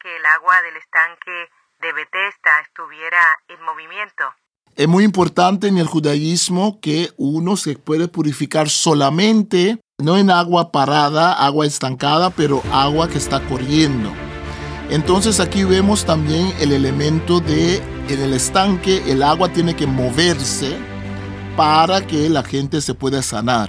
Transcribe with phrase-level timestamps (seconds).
[0.00, 1.48] que el agua del estanque
[1.80, 4.24] de Bethesda estuviera en movimiento.
[4.74, 10.72] Es muy importante en el judaísmo que uno se puede purificar solamente, no en agua
[10.72, 14.12] parada, agua estancada, pero agua que está corriendo.
[14.90, 17.76] Entonces aquí vemos también el elemento de
[18.08, 20.76] en el estanque el agua tiene que moverse
[21.56, 23.68] para que la gente se pueda sanar.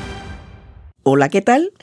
[1.13, 1.73] Hola, ¿qué tal?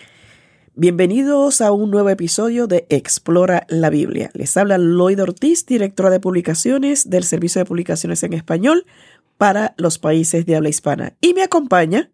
[0.75, 4.31] Bienvenidos a un nuevo episodio de Explora la Biblia.
[4.33, 8.87] Les habla Lloyd Ortiz, directora de publicaciones del Servicio de Publicaciones en Español
[9.37, 11.15] para los países de habla hispana.
[11.21, 12.11] Y me acompaña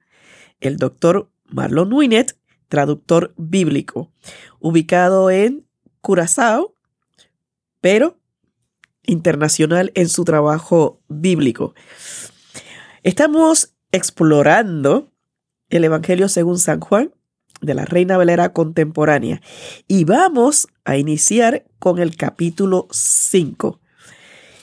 [0.58, 4.10] el doctor Marlon Winnet, traductor bíblico,
[4.58, 5.68] ubicado en
[6.00, 6.74] Curazao,
[7.80, 8.18] pero
[9.04, 11.76] internacional en su trabajo bíblico.
[13.04, 15.13] Estamos explorando
[15.76, 17.12] el Evangelio según San Juan
[17.60, 19.40] de la Reina Valera contemporánea.
[19.88, 23.80] Y vamos a iniciar con el capítulo 5.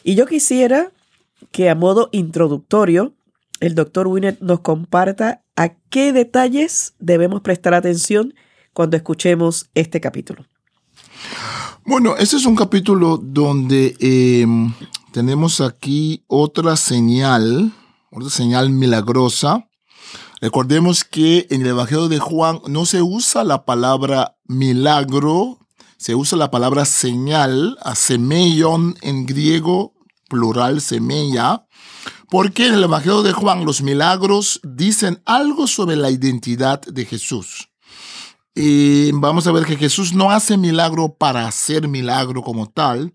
[0.03, 0.91] Y yo quisiera
[1.51, 3.13] que a modo introductorio
[3.59, 8.33] el doctor Winnet nos comparta a qué detalles debemos prestar atención
[8.73, 10.45] cuando escuchemos este capítulo.
[11.85, 14.73] Bueno, este es un capítulo donde em,
[15.11, 17.71] tenemos aquí otra señal,
[18.11, 19.67] otra señal milagrosa
[20.41, 25.59] Recordemos que en el Evangelio de Juan no se usa la palabra milagro,
[25.97, 29.93] se usa la palabra señal, semeion en griego,
[30.27, 31.67] plural semella,
[32.27, 37.69] porque en el Evangelio de Juan los milagros dicen algo sobre la identidad de Jesús.
[38.55, 43.13] Y vamos a ver que Jesús no hace milagro para hacer milagro como tal,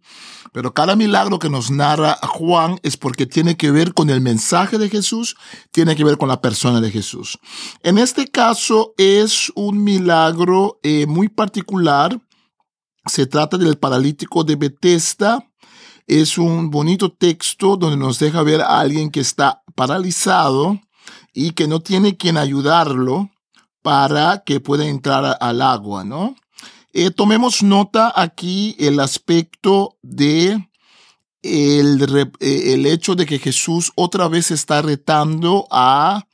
[0.57, 4.79] pero cada milagro que nos narra Juan es porque tiene que ver con el mensaje
[4.79, 5.37] de Jesús,
[5.71, 7.39] tiene que ver con la persona de Jesús.
[7.83, 12.19] En este caso es un milagro eh, muy particular.
[13.05, 15.47] Se trata del paralítico de Bethesda.
[16.07, 20.81] Es un bonito texto donde nos deja ver a alguien que está paralizado
[21.35, 23.29] y que no tiene quien ayudarlo
[23.83, 26.35] para que pueda entrar al agua, ¿no?
[26.99, 30.67] Eh, tomemos nota aquí el aspecto de
[31.43, 36.27] el, eh, el, hecho de que Jesús otra vez está retando a,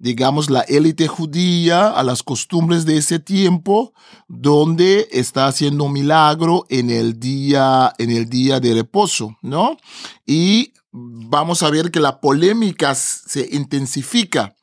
[0.00, 3.92] digamos, la élite judía, a las costumbres de ese tiempo,
[4.26, 9.76] donde está haciendo un milagro en el día, en el día de reposo, ¿no?
[10.26, 14.56] Y vamos a ver que la polémica se intensifica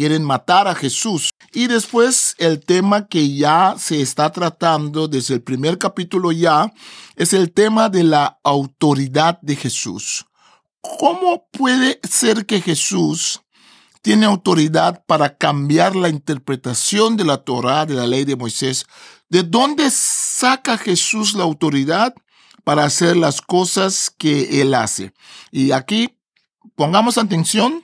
[0.00, 1.28] quieren matar a Jesús.
[1.52, 6.72] Y después el tema que ya se está tratando desde el primer capítulo ya
[7.16, 10.24] es el tema de la autoridad de Jesús.
[10.80, 13.42] ¿Cómo puede ser que Jesús
[14.00, 18.86] tiene autoridad para cambiar la interpretación de la Torah, de la ley de Moisés?
[19.28, 22.14] ¿De dónde saca Jesús la autoridad
[22.64, 25.12] para hacer las cosas que él hace?
[25.52, 26.16] Y aquí
[26.74, 27.82] pongamos atención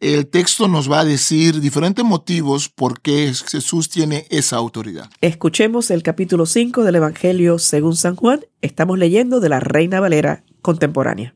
[0.00, 5.08] el texto nos va a decir diferentes motivos por qué Jesús tiene esa autoridad.
[5.20, 8.44] Escuchemos el capítulo 5 del Evangelio según San Juan.
[8.60, 11.34] Estamos leyendo de la Reina Valera contemporánea.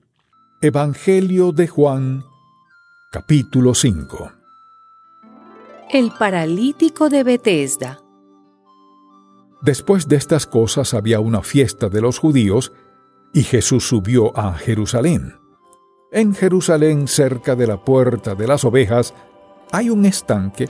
[0.60, 2.24] Evangelio de Juan,
[3.10, 4.32] capítulo 5.
[5.90, 8.02] El paralítico de Bethesda.
[9.62, 12.72] Después de estas cosas había una fiesta de los judíos
[13.32, 15.37] y Jesús subió a Jerusalén.
[16.10, 19.12] En Jerusalén, cerca de la puerta de las ovejas,
[19.70, 20.66] hay un estanque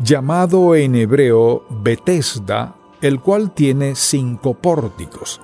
[0.00, 5.40] llamado en hebreo Betesda, el cual tiene cinco pórticos.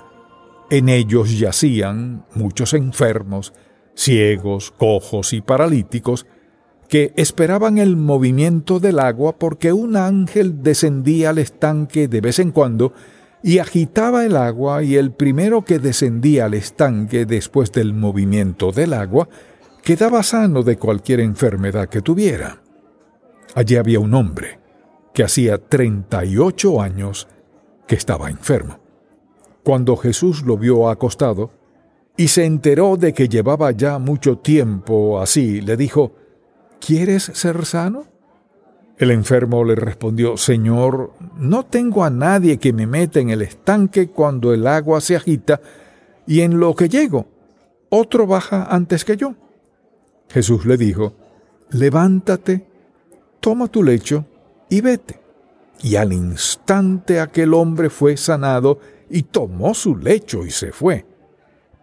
[0.68, 3.52] En ellos yacían muchos enfermos,
[3.94, 6.26] ciegos, cojos y paralíticos,
[6.88, 12.50] que esperaban el movimiento del agua porque un ángel descendía al estanque de vez en
[12.50, 12.92] cuando
[13.46, 18.92] y agitaba el agua y el primero que descendía al estanque después del movimiento del
[18.92, 19.28] agua
[19.84, 22.60] quedaba sano de cualquier enfermedad que tuviera.
[23.54, 24.58] Allí había un hombre
[25.14, 27.28] que hacía 38 años
[27.86, 28.80] que estaba enfermo.
[29.62, 31.52] Cuando Jesús lo vio acostado
[32.16, 36.16] y se enteró de que llevaba ya mucho tiempo así, le dijo,
[36.80, 38.06] ¿Quieres ser sano?
[38.98, 44.08] El enfermo le respondió, Señor, no tengo a nadie que me meta en el estanque
[44.08, 45.60] cuando el agua se agita,
[46.26, 47.26] y en lo que llego,
[47.90, 49.34] otro baja antes que yo.
[50.30, 51.12] Jesús le dijo,
[51.70, 52.66] levántate,
[53.40, 54.24] toma tu lecho
[54.68, 55.20] y vete.
[55.82, 61.04] Y al instante aquel hombre fue sanado y tomó su lecho y se fue.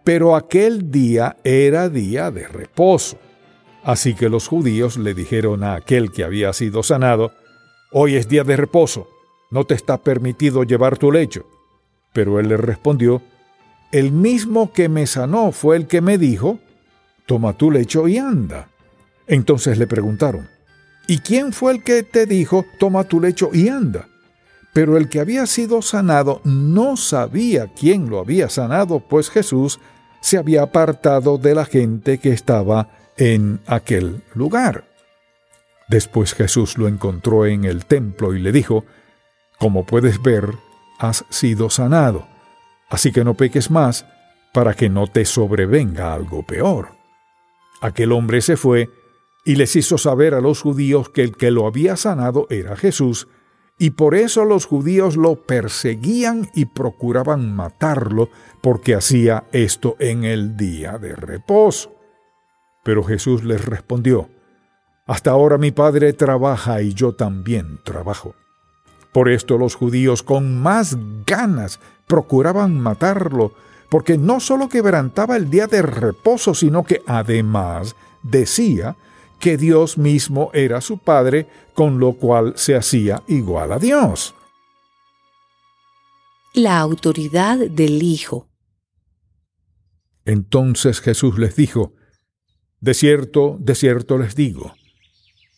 [0.02, 3.18] Pero aquel día era día de reposo.
[3.84, 7.32] Así que los judíos le dijeron a aquel que había sido sanado,
[7.92, 9.08] Hoy es día de reposo,
[9.50, 11.46] no te está permitido llevar tu lecho.
[12.12, 13.22] Pero él le respondió,
[13.92, 16.58] El mismo que me sanó fue el que me dijo,
[17.26, 18.68] Toma tu lecho y anda.
[19.26, 20.48] Entonces le preguntaron,
[21.06, 24.08] ¿Y quién fue el que te dijo, toma tu lecho y anda?
[24.72, 29.78] Pero el que había sido sanado no sabía quién lo había sanado, pues Jesús
[30.20, 34.84] se había apartado de la gente que estaba en aquel lugar.
[35.88, 38.84] Después Jesús lo encontró en el templo y le dijo,
[39.58, 40.54] Como puedes ver,
[40.98, 42.26] has sido sanado,
[42.88, 44.06] así que no peques más
[44.52, 46.90] para que no te sobrevenga algo peor.
[47.80, 48.88] Aquel hombre se fue
[49.44, 53.28] y les hizo saber a los judíos que el que lo había sanado era Jesús,
[53.78, 58.30] y por eso los judíos lo perseguían y procuraban matarlo,
[58.62, 61.92] porque hacía esto en el día de reposo.
[62.84, 64.28] Pero Jesús les respondió,
[65.06, 68.34] Hasta ahora mi Padre trabaja y yo también trabajo.
[69.12, 70.96] Por esto los judíos con más
[71.26, 73.54] ganas procuraban matarlo,
[73.88, 78.96] porque no solo quebrantaba el día de reposo, sino que además decía
[79.38, 84.34] que Dios mismo era su Padre, con lo cual se hacía igual a Dios.
[86.54, 88.48] La autoridad del Hijo.
[90.24, 91.92] Entonces Jesús les dijo,
[92.84, 94.74] de cierto, de cierto les digo,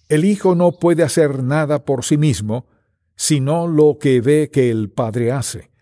[0.09, 2.67] el Hijo no puede hacer nada por sí mismo,
[3.17, 5.73] sino lo que ve que el Padre hace,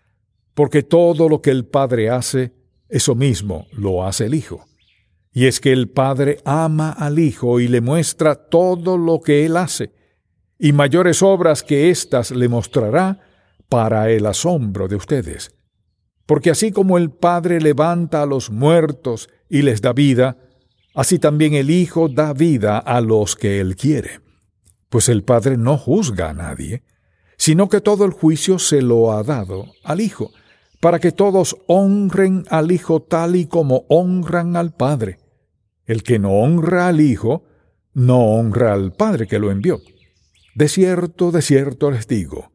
[0.55, 2.55] porque todo lo que el Padre hace,
[2.89, 4.65] eso mismo lo hace el Hijo.
[5.33, 9.55] Y es que el Padre ama al Hijo y le muestra todo lo que Él
[9.55, 9.91] hace,
[10.57, 13.19] y mayores obras que éstas le mostrará
[13.69, 15.53] para el asombro de ustedes.
[16.25, 20.39] Porque así como el Padre levanta a los muertos y les da vida,
[20.95, 24.21] Así también el Hijo da vida a los que Él quiere.
[24.89, 26.83] Pues el Padre no juzga a nadie,
[27.37, 30.31] sino que todo el juicio se lo ha dado al Hijo,
[30.79, 35.19] para que todos honren al Hijo tal y como honran al Padre.
[35.85, 37.43] El que no honra al Hijo,
[37.93, 39.81] no honra al Padre que lo envió.
[40.55, 42.51] De cierto, de cierto les digo,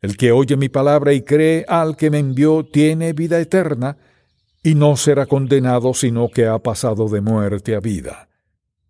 [0.00, 3.98] el que oye mi palabra y cree al que me envió tiene vida eterna,
[4.64, 8.30] y no será condenado sino que ha pasado de muerte a vida.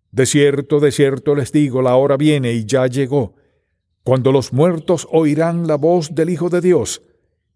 [0.09, 3.35] De cierto, de cierto les digo, la hora viene y ya llegó,
[4.01, 7.01] cuando los muertos oirán la voz del Hijo de Dios,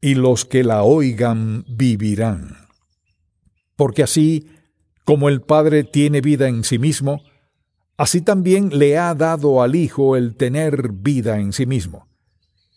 [0.01, 2.68] y los que la oigan vivirán.
[3.77, 4.48] Porque así
[5.06, 7.24] como el Padre tiene vida en sí mismo,
[7.95, 12.10] así también le ha dado al Hijo el tener vida en sí mismo,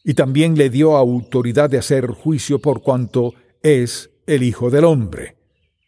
[0.04, 5.36] y también le dio autoridad de hacer juicio por cuanto es el Hijo del Hombre.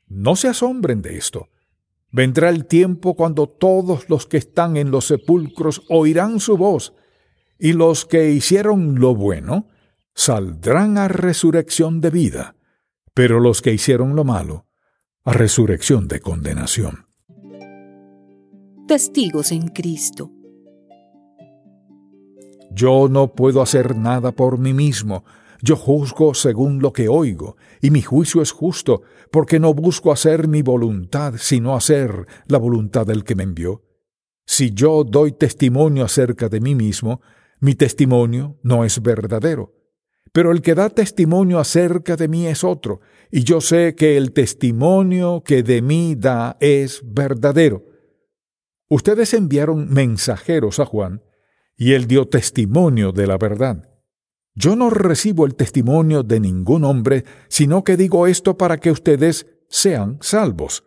[0.08, 1.48] No se asombren de esto.
[2.10, 6.94] Vendrá el tiempo cuando todos los que están en los sepulcros oirán su voz,
[7.58, 9.68] y los que hicieron lo bueno
[10.14, 12.56] saldrán a resurrección de vida,
[13.14, 14.66] pero los que hicieron lo malo
[15.24, 17.06] a resurrección de condenación.
[18.86, 20.30] Testigos en Cristo.
[22.70, 25.24] Yo no puedo hacer nada por mí mismo,
[25.64, 30.46] yo juzgo según lo que oigo, y mi juicio es justo, porque no busco hacer
[30.46, 33.82] mi voluntad, sino hacer la voluntad del que me envió.
[34.46, 37.22] Si yo doy testimonio acerca de mí mismo,
[37.60, 39.72] mi testimonio no es verdadero.
[40.32, 44.32] Pero el que da testimonio acerca de mí es otro, y yo sé que el
[44.32, 47.84] testimonio que de mí da es verdadero.
[48.90, 51.22] Ustedes enviaron mensajeros a Juan,
[51.74, 53.93] y él dio testimonio de la verdad.
[54.54, 59.46] Yo no recibo el testimonio de ningún hombre, sino que digo esto para que ustedes
[59.68, 60.84] sean salvos.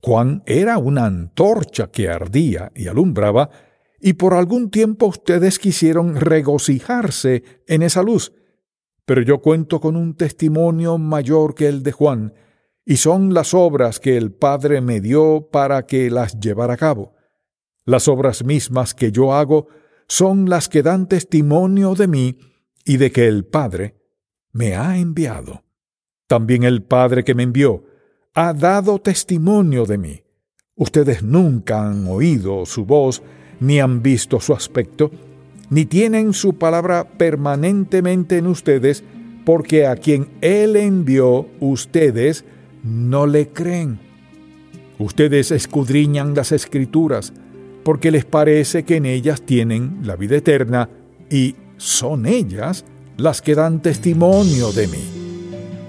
[0.00, 3.50] Juan era una antorcha que ardía y alumbraba,
[4.00, 8.32] y por algún tiempo ustedes quisieron regocijarse en esa luz.
[9.04, 12.34] Pero yo cuento con un testimonio mayor que el de Juan,
[12.84, 17.14] y son las obras que el Padre me dio para que las llevara a cabo.
[17.84, 19.68] Las obras mismas que yo hago
[20.08, 22.38] son las que dan testimonio de mí,
[22.84, 23.94] y de que el Padre
[24.52, 25.64] me ha enviado.
[26.26, 27.84] También el Padre que me envió
[28.34, 30.22] ha dado testimonio de mí.
[30.74, 33.22] Ustedes nunca han oído su voz,
[33.60, 35.10] ni han visto su aspecto,
[35.70, 39.04] ni tienen su palabra permanentemente en ustedes,
[39.44, 42.44] porque a quien Él envió ustedes
[42.82, 44.00] no le creen.
[44.98, 47.32] Ustedes escudriñan las escrituras
[47.82, 50.88] porque les parece que en ellas tienen la vida eterna
[51.30, 52.84] y son ellas
[53.16, 55.04] las que dan testimonio de mí.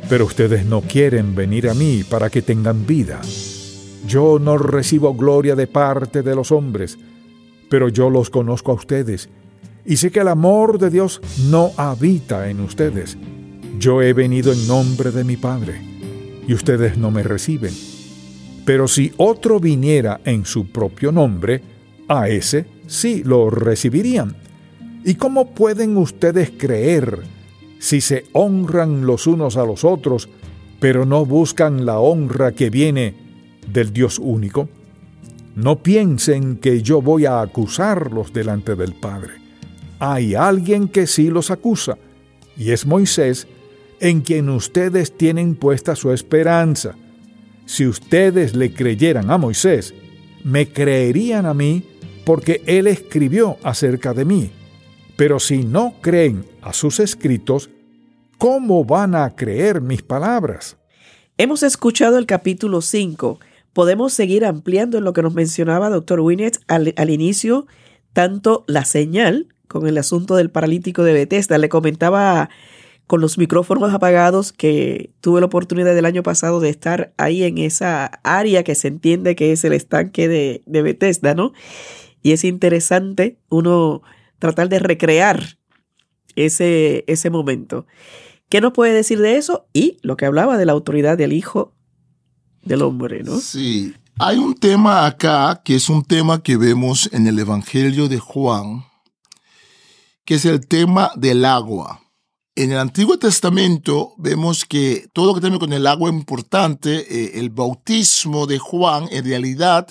[0.09, 3.21] Pero ustedes no quieren venir a mí para que tengan vida.
[4.07, 6.97] Yo no recibo gloria de parte de los hombres,
[7.69, 9.29] pero yo los conozco a ustedes
[9.85, 13.15] y sé que el amor de Dios no habita en ustedes.
[13.77, 15.79] Yo he venido en nombre de mi Padre
[16.47, 17.73] y ustedes no me reciben.
[18.65, 21.61] Pero si otro viniera en su propio nombre,
[22.07, 24.35] a ese sí lo recibirían.
[25.05, 27.23] ¿Y cómo pueden ustedes creer
[27.79, 30.29] si se honran los unos a los otros,
[30.79, 33.13] pero no buscan la honra que viene
[33.67, 34.69] del Dios único?
[35.55, 39.33] No piensen que yo voy a acusarlos delante del Padre.
[39.99, 41.97] Hay alguien que sí los acusa,
[42.57, 43.47] y es Moisés,
[43.99, 46.95] en quien ustedes tienen puesta su esperanza.
[47.65, 49.93] Si ustedes le creyeran a Moisés,
[50.43, 51.83] me creerían a mí
[52.25, 54.51] porque él escribió acerca de mí.
[55.15, 57.69] Pero si no creen a sus escritos,
[58.37, 60.77] ¿cómo van a creer mis palabras?
[61.37, 63.39] Hemos escuchado el capítulo 5.
[63.73, 67.67] Podemos seguir ampliando en lo que nos mencionaba doctor Winnet al, inicio,
[68.11, 71.59] tanto la señal con el asunto del paralítico de Bethesda.
[71.59, 72.49] Le comentaba
[73.05, 77.59] con los micrófonos apagados que tuve la oportunidad del año pasado de estar ahí en
[77.59, 81.53] esa área que se entiende que es el estanque de, de Bethesda, ¿no?
[82.23, 84.01] Y es interesante uno
[84.43, 85.57] tratar de recrear
[86.35, 87.87] ese, ese momento.
[88.49, 89.67] ¿Qué nos puede decir de eso?
[89.71, 91.73] Y lo que hablaba de la autoridad del Hijo
[92.61, 93.39] del Hombre, ¿no?
[93.39, 98.19] Sí, hay un tema acá que es un tema que vemos en el Evangelio de
[98.19, 98.83] Juan,
[100.25, 102.01] que es el tema del agua.
[102.55, 106.97] En el Antiguo Testamento vemos que todo lo que tiene con el agua es importante.
[106.97, 109.87] Eh, el bautismo de Juan en realidad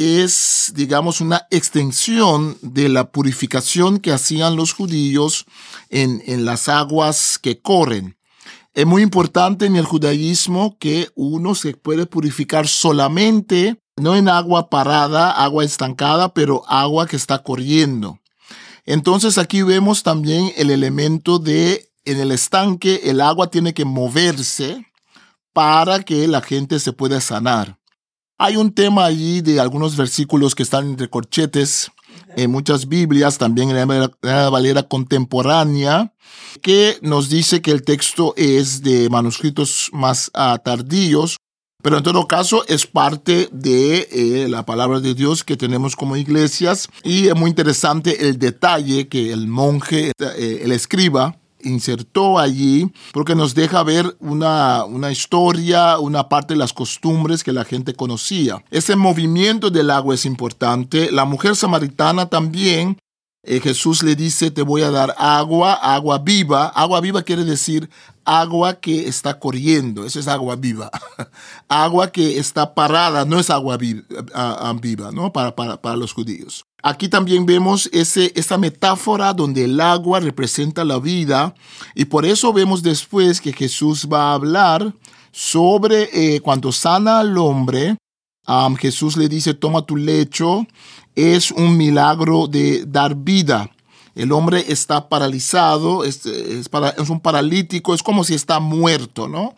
[0.00, 5.44] es, digamos, una extensión de la purificación que hacían los judíos
[5.90, 8.16] en, en las aguas que corren.
[8.72, 14.70] Es muy importante en el judaísmo que uno se puede purificar solamente, no en agua
[14.70, 18.20] parada, agua estancada, pero agua que está corriendo.
[18.86, 24.86] Entonces aquí vemos también el elemento de en el estanque el agua tiene que moverse
[25.52, 27.79] para que la gente se pueda sanar.
[28.42, 31.90] Hay un tema allí de algunos versículos que están entre corchetes
[32.38, 36.14] en muchas Biblias, también en la Valera contemporánea,
[36.62, 41.36] que nos dice que el texto es de manuscritos más uh, tardíos,
[41.82, 46.16] pero en todo caso es parte de eh, la palabra de Dios que tenemos como
[46.16, 52.90] iglesias y es muy interesante el detalle que el monje, eh, el escriba, insertó allí
[53.12, 57.94] porque nos deja ver una, una historia, una parte de las costumbres que la gente
[57.94, 58.62] conocía.
[58.70, 61.10] Ese movimiento del agua es importante.
[61.10, 62.96] La mujer samaritana también
[63.42, 66.66] eh, Jesús le dice, te voy a dar agua, agua viva.
[66.66, 67.88] Agua viva quiere decir
[68.24, 70.90] agua que está corriendo, eso es agua viva.
[71.68, 75.32] agua que está parada, no es agua viva, ¿no?
[75.32, 76.66] Para, para, para, los judíos.
[76.82, 81.54] Aquí también vemos ese, esa metáfora donde el agua representa la vida
[81.94, 84.94] y por eso vemos después que Jesús va a hablar
[85.32, 87.96] sobre eh, cuando sana al hombre,
[88.80, 90.66] Jesús le dice, toma tu lecho
[91.14, 93.70] es un milagro de dar vida.
[94.14, 96.68] El hombre está paralizado, es, es,
[97.08, 99.54] un paralítico, es como si está muerto, ¿no?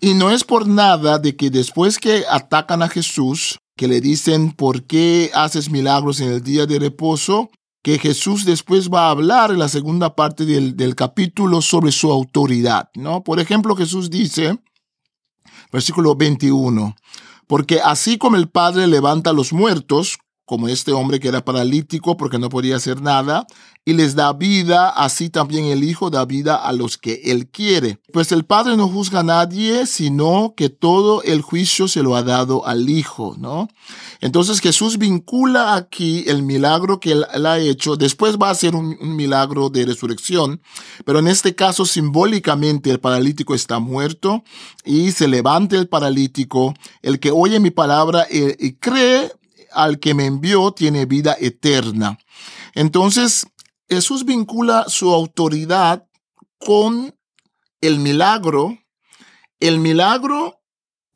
[0.00, 4.52] Y no es por nada de que después que atacan a Jesús, que le dicen,
[4.52, 7.50] ¿por qué haces milagros en el día de reposo?
[7.82, 12.88] Que Jesús después va a hablar en la segunda parte del, capítulo sobre su autoridad,
[12.94, 13.22] ¿no?
[13.22, 14.58] Por ejemplo, Jesús dice,
[15.70, 16.96] versículo 21,
[17.46, 22.16] porque así como el Padre levanta a los muertos, como este hombre que era paralítico
[22.16, 23.46] porque no podía hacer nada,
[23.86, 27.98] y les da vida, así también el Hijo da vida a los que Él quiere.
[28.12, 32.22] Pues el Padre no juzga a nadie, sino que todo el juicio se lo ha
[32.22, 33.68] dado al Hijo, ¿no?
[34.22, 38.96] Entonces Jesús vincula aquí el milagro que Él, ha hecho, después va a ser un,
[39.16, 40.62] milagro de resurrección,
[41.04, 44.44] pero en este caso simbólicamente el paralítico está muerto
[44.84, 49.30] y se levanta el paralítico, el que oye mi palabra y, y cree
[49.74, 52.18] al que me envió tiene vida eterna.
[52.74, 53.46] Entonces,
[53.88, 56.06] Jesús vincula su autoridad
[56.58, 57.14] con
[57.80, 58.78] el milagro.
[59.60, 60.60] El milagro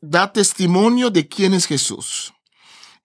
[0.01, 2.33] da testimonio de quién es Jesús.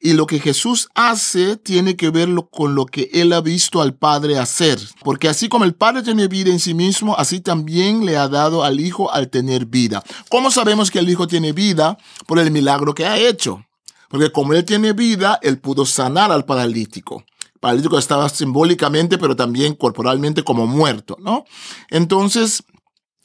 [0.06, 3.96] Y lo que Jesús hace tiene que ver con lo que él ha visto al
[3.96, 4.78] Padre hacer.
[5.00, 8.66] Porque así como el Padre tiene vida en sí mismo, así también le ha dado
[8.66, 10.04] al Hijo al tener vida.
[10.30, 11.98] ¿Cómo sabemos que el Hijo tiene vida?
[12.28, 13.66] Por el milagro que ha hecho.
[14.14, 17.26] Porque como él tiene vida, él pudo sanar al paralítico.
[17.56, 21.46] El paralítico estaba simbólicamente, pero también corporalmente como muerto, ¿no?
[21.90, 22.64] Entonces,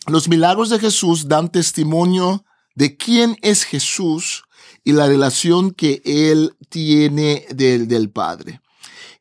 [0.07, 2.43] los milagros de Jesús dan testimonio
[2.75, 4.45] de quién es Jesús
[4.83, 8.63] y la relación que él tiene del, del Padre,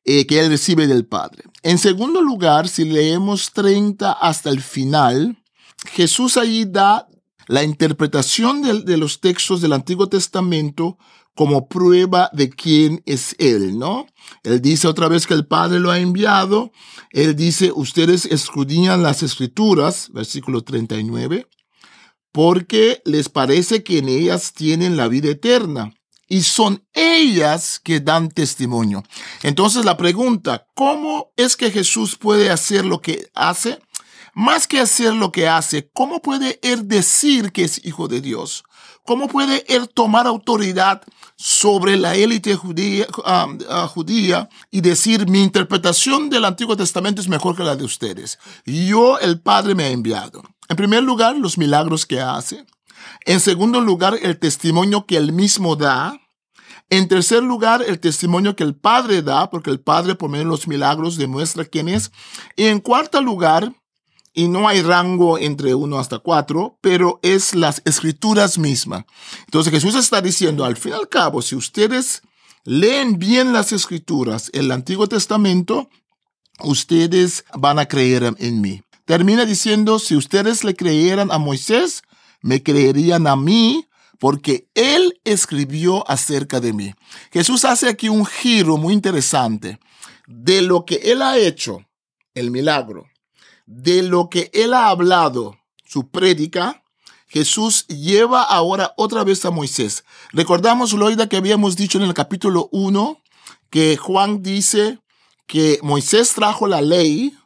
[0.06, 1.44] eh, que él recibe del Padre.
[1.64, 5.36] En segundo lugar, si leemos 30 hasta el final,
[5.86, 7.10] Jesús ahí da
[7.48, 10.98] la interpretación de, de los textos del Antiguo Testamento
[11.38, 14.08] como prueba de quién es Él, ¿no?
[14.42, 16.72] Él dice otra vez que el Padre lo ha enviado.
[17.12, 21.48] Él dice, ustedes escudriñan las escrituras, versículo 39,
[22.32, 25.94] porque les parece que en ellas tienen la vida eterna.
[26.28, 29.04] Y son ellas que dan testimonio.
[29.44, 33.80] Entonces la pregunta, ¿cómo es que Jesús puede hacer lo que hace?
[34.34, 38.64] Más que hacer lo que hace, ¿cómo puede él decir que es hijo de Dios?
[39.04, 41.02] ¿Cómo puede él tomar autoridad
[41.38, 47.30] sobre la élite judía, um, uh, judía, y decir mi interpretación del Antiguo Testamento es
[47.30, 48.40] mejor que la de ustedes?
[48.66, 50.42] Yo, el Padre, me ha enviado.
[50.68, 52.66] En primer lugar, los milagros que hace.
[53.26, 56.20] En segundo lugar, el testimonio que él mismo da.
[56.90, 60.52] En tercer lugar, el testimonio que el Padre da, porque el Padre por medio de
[60.52, 62.12] los milagros demuestra quién es.
[62.56, 63.74] Y en cuarto lugar,
[64.38, 69.04] y no hay rango entre uno hasta cuatro, pero es las escrituras mismas.
[69.46, 72.22] Entonces Jesús está diciendo, al fin y al cabo, si ustedes
[72.64, 75.90] leen bien las escrituras, el Antiguo Testamento,
[76.60, 78.84] ustedes van a creer en mí.
[79.06, 82.04] Termina diciendo, si ustedes le creyeran a Moisés,
[82.44, 83.88] me creerían a mí,
[84.20, 86.94] porque él escribió acerca de mí.
[87.32, 89.80] Jesús hace aquí un giro muy interesante
[90.28, 91.80] de lo que él ha hecho,
[92.36, 93.08] el milagro,
[93.68, 96.84] de lo que él ha hablado, su prédica,
[97.28, 100.06] Jesús lleva ahora otra vez a Moisés.
[100.32, 103.22] Recordamos, Loida, que habíamos dicho en el capítulo 1
[103.70, 105.00] que Juan dice
[105.46, 107.38] que Moisés trajo la ley,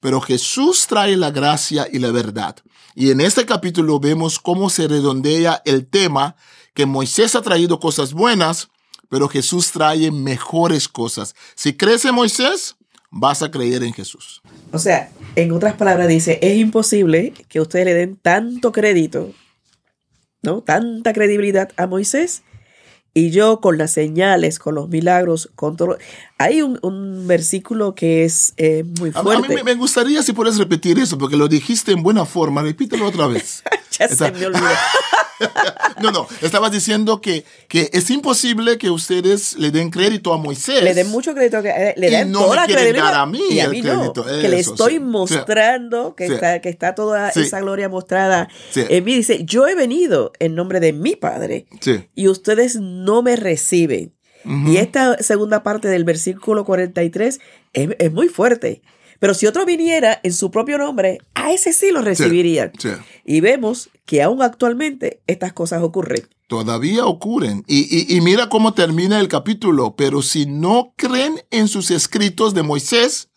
[0.00, 2.56] pero Jesús trae la gracia y la verdad.
[2.94, 6.36] Y en este capítulo vemos cómo se redondea el tema
[6.72, 8.68] que Moisés ha traído cosas buenas,
[9.10, 11.34] pero Jesús trae mejores cosas.
[11.54, 12.76] Si crees en Moisés,
[13.10, 14.42] vas a creer en Jesús.
[14.72, 19.32] O sea, en otras palabras dice, es imposible que ustedes le den tanto crédito,
[20.42, 20.62] ¿no?
[20.62, 22.42] Tanta credibilidad a Moisés
[23.16, 25.96] y yo con las señales, con los milagros, con todo.
[26.36, 29.54] Hay un, un versículo que es eh, muy fuerte.
[29.54, 32.60] A, mí me gustaría si puedes repetir eso, porque lo dijiste en buena forma.
[32.62, 33.62] Repítelo otra vez.
[33.98, 34.66] ya se me olvidó.
[36.02, 40.82] no, no, estabas diciendo que, que es imposible que ustedes le den crédito a Moisés.
[40.82, 43.04] Le den mucho crédito, eh, le den no toda la credibilidad.
[43.04, 44.24] Dar a mí, y a mí no, crédito.
[44.24, 45.00] que le Eso, estoy sí.
[45.00, 46.34] mostrando que, Sí.
[46.34, 47.40] está, que está toda Sí.
[47.40, 49.14] esa gloria mostrada en mí.
[49.14, 51.66] Dice, yo he venido en nombre de mi Padre
[52.14, 54.14] y ustedes no me reciben.
[54.44, 54.70] Ujú.
[54.72, 57.40] Y esta segunda parte del versículo 43
[57.72, 58.82] es, es muy fuerte.
[59.20, 62.72] Pero si otro viniera en su propio nombre, a ese sí lo recibirían.
[62.78, 62.90] Sí.
[63.24, 66.28] Y vemos que aún actualmente estas cosas ocurren.
[66.48, 67.64] Todavía ocurren.
[67.66, 67.80] Y,
[68.14, 69.96] y- y mira cómo termina el capítulo.
[69.96, 73.28] Pero si no creen en sus escritos de Moisés,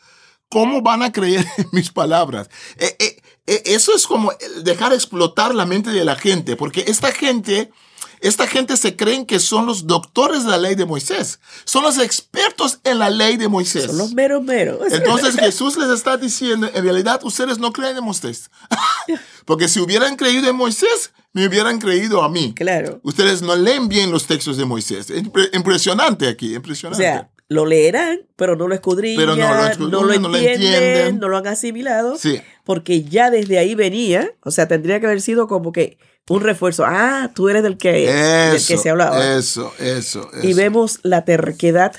[0.50, 2.50] ¿cómo van a creer en mis palabras?
[2.78, 4.32] Eh, eh, eh, eso es como
[4.64, 7.72] dejar explotar la mente de la gente, porque esta gente,
[8.22, 11.40] esta gente se creen que son los doctores de la ley de Moisés.
[11.66, 13.86] Son los expertos en la ley de Moisés.
[13.86, 14.80] Son los meros meros.
[14.92, 18.50] Entonces Jesús les está diciendo, en realidad ustedes no creen en Moisés.
[19.46, 22.54] Porque si hubieran creído en Moisés, me hubieran creído a mí.
[22.56, 23.00] Claro.
[23.04, 25.10] Ustedes no leen bien los textos de Moisés.
[25.10, 27.04] Impre- Impresionante aquí, O impresionante.
[27.04, 30.38] sea, lo leerán, pero no lo escudriñan, Pero no lo escudriñan, no lo no lo
[30.38, 31.20] entienden, entienden.
[31.20, 35.20] no lo han asimilado, sí, porque ya desde ahí venía, o sea, tendría que haber
[35.22, 35.98] sido como que
[36.30, 36.86] un refuerzo.
[36.88, 39.36] Ah, tú eres del que, del eso, que se hablaba.
[39.36, 40.58] eso, eso, Y eso.
[40.58, 41.92] vemos la terquedad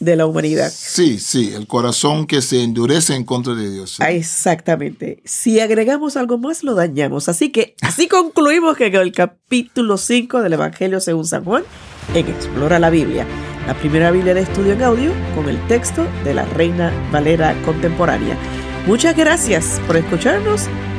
[0.00, 0.72] de la humanidad.
[0.74, 3.96] Sí, sí, el corazón que se endurece en contra de Dios.
[4.00, 5.22] Ah, Exactamente.
[5.24, 7.28] Si agregamos algo más, lo dañamos.
[7.28, 11.62] Así que así concluimos que el capítulo 5 del Evangelio según San Juan,
[12.14, 13.26] en Explora la Biblia,
[13.66, 18.36] la primera Biblia de estudio en audio con el texto de la Reina Valera contemporánea.
[18.86, 20.62] Muchas gracias por escucharnos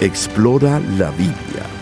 [0.00, 1.77] Explora la Biblia